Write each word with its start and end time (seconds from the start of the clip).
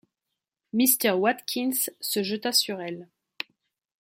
Mr. 0.73 1.11
Watkins 1.15 1.91
se 2.01 2.23
jeta 2.23 2.51
sur 2.53 2.81
elle. 2.81 3.07